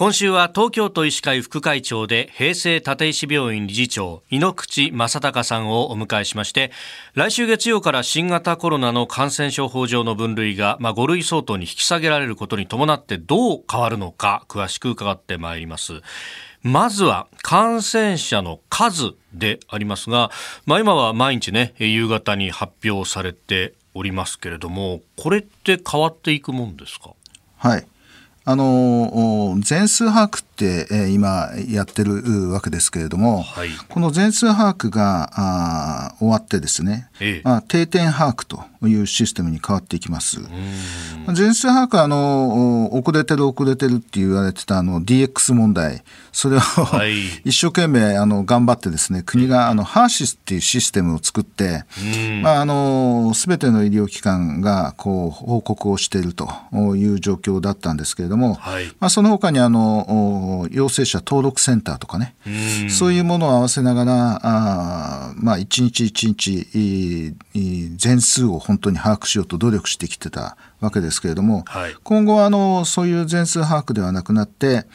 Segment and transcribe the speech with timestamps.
[0.00, 6.72] 今週は東京都医師会副会長で平成立石病院理事長井ノ口正隆さんをお迎えしまして
[7.12, 16.00] 来週月曜から新型コロナの感染症法上の分類が、まあ、5類相当に引き下げられることに伴ってどう変わるのか詳しく伺ってまいります。
[16.62, 20.30] まずは感染者の数でありますが、
[20.64, 27.10] まあ、今は毎日ね夕方に発表されておりますけれどもこれって変わっていくもんですか？
[27.58, 27.86] はい。
[28.44, 40.40] あの全数把握って、えー、今やってるわけですけれども、はい、この全数把握があ終わってですね、ええ、まあ、定点把握というシステムに変わっていきます。
[41.34, 46.02] 全数把握はあの遅れてる遅れてるって言われてたあの DX 問題。
[46.32, 51.84] それを、はい、一生懸命あの頑張ってですね国があのハーシスっていうシステムを作って、
[52.42, 56.48] まあ、あの全ての医療機関がこう報告をしていると
[56.96, 62.34] いう状況だったんですけれども、はい、まあ、その他にあの陽性者登録センターとかね。
[62.88, 67.34] そういうものを合わせながらあ、まあ、一日一日
[67.96, 74.86] 全数を本当に把握しようと努力してきてたわけですけれども、はい、今後はあのそういう全数把握ではなくなって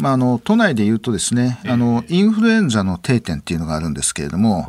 [0.00, 4.66] まあ、あの都内でいうとですね、あのインフルエンザの定点っていうのがあるんですけれども、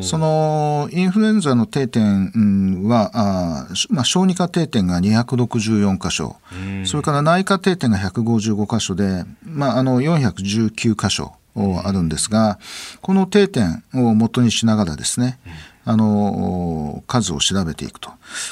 [0.00, 6.36] そのインフルエンザの定点は、あまあ、小児科定点が264箇所、
[6.84, 11.34] それから内科定点が155箇所で、まあ、あの419箇所
[11.84, 12.58] あるんですが、
[13.00, 15.38] この定点を元にしながらですね、
[15.84, 18.10] あの数を調べていくと、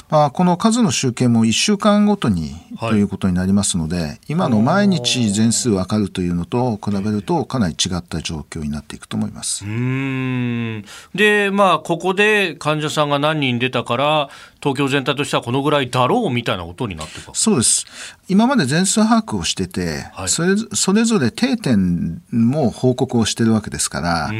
[0.09, 9.65] まあ、この数の集計も1週間ごとにということになりますので、はい、今の毎日全数分かるというのと比べるとかなり違った状況になっていくと思います。
[9.65, 10.85] うん。
[11.15, 14.29] で、まあ、ここで患者さんが何人出たから
[14.61, 17.85] 東京全体としてはこのぐらいだろうみたいなことになってるそうです。
[18.29, 24.31] 今まで全数把握をしてて、はい、それそれぞれ定点も報告をしてるわけですから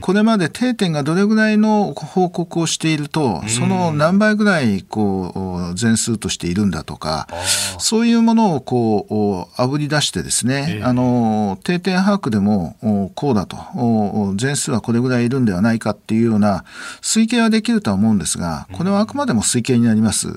[0.00, 7.26] これまで定点がどれぐらいの報報告をしていると、その何倍ぐらいこう全数としているんだとか、
[7.78, 12.76] そういうものをこうあぶり出してですね、あの定点把握でも
[13.14, 13.56] こうだと、
[14.36, 16.64] 全数はこれぐらいいるんではないかっていうような
[17.00, 20.28] 推計はできるとは思うんですが、これはあくまでも推計になります。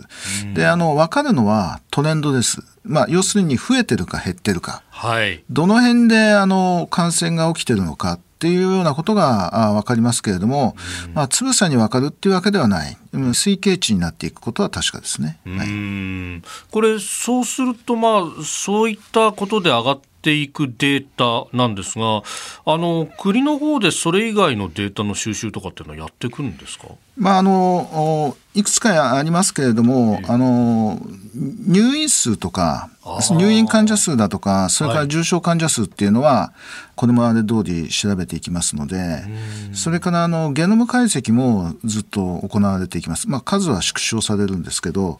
[0.53, 2.63] で、あの分かるのはトレンドです。
[2.85, 10.77] まあ、要するに増えてるか減ってるか、はい、どの辺であの感染が起きてるのかっていうようなことが分かりますけれども、
[11.07, 15.39] うん、まあ、つぶさに分かるっていうわけではない、推計値になっていくことは確かですね。
[15.45, 16.41] はい、
[16.71, 22.23] これ、そうすると、まあ、そういったことで上がっていくデータなんですが、
[22.65, 26.87] あの国の方でそれ以外のデータの収集とかっていうのはやってくるんですか？
[27.17, 30.99] まあ、あのいくつかありますけれども、あの
[31.35, 32.89] 入院数とか
[33.31, 36.53] 入院患者数だとかそれから重症患者数っていうのは、
[36.95, 39.23] これまで通り調べていきますので
[39.71, 45.17] それからあのゲノム解析もずっと行われていきます、まあ、数は縮小されるんですけど、はい、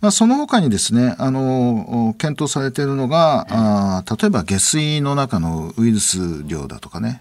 [0.00, 7.18] まあ、その他にですねあの検討されているのが、あ例えば下水の中のウイルス量だとかね。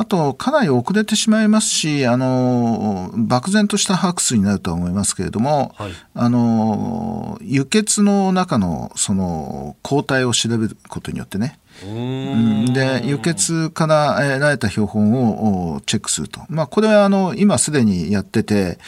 [0.00, 18.78] あと、かなり遅れてしまいますし、あの、漠然とした把握数になるとは思いますけれども、はい、あの、輸血の中の、その、抗体を調べることによってね、で輸血から得られた標本をチェックすると、まあ、これはあの今すでにやってて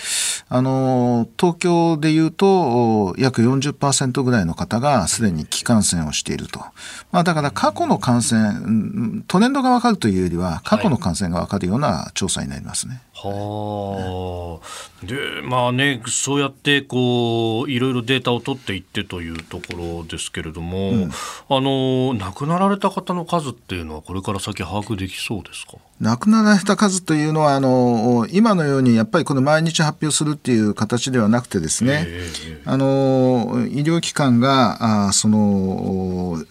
[0.48, 6.60] あの東京でいうと約40%ぐらいの方がすでに気感染をしていると、
[7.10, 13.00] まあ、だから過去の感染トレンドが分かるというよりは過去の感染が分かるような調査になりますね。
[13.14, 21.10] はあ、でまあねそうやってこういろいろデータを取っていってというところですけれども、うん、あ
[21.60, 25.78] の亡くなられた方の数っていうのはこれから先把握できそうですか？
[26.00, 32.06] 亡くなられた数というのはあの今のようにやっぱりこの毎日発表するっていう形ではなくてですね、
[32.64, 36.42] あの医療機関があその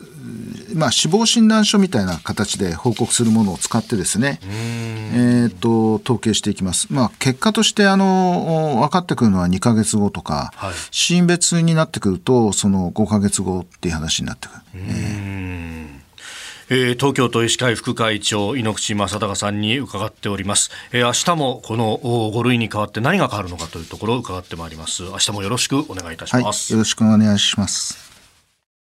[0.74, 14.62] まあ、死亡診断書みたいな形で報告するものを使ってですね、えーと、統計していきます、まあ、結果としてあの分かってくるのは2か月後とか、はい、死因別になってくるとその5か月後っていう話になってくる。
[14.76, 15.61] えー、
[16.72, 25.04] 東京都医師会副会長井ノ口正孝さんに伺っております、えー、明日もこの5類に変わって何が変わるのかというところを伺ってまいります。
[25.04, 28.11] 明日もよろしくお願いいたします、はい、よろしくお願いします。